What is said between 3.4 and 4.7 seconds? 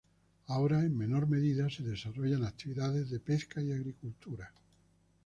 y agricultura.